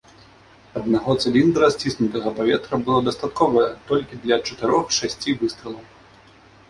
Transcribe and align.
Аднаго 0.79 1.11
цыліндра 1.25 1.67
сціснутага 1.75 2.33
паветра 2.39 2.75
было 2.87 2.99
дастаткова 3.09 3.61
толькі 3.93 4.21
для 4.25 4.35
чатырох-шасці 4.51 5.39
выстралаў. 5.43 5.85